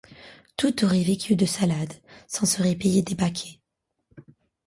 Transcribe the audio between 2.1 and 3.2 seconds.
s'en seraient payé des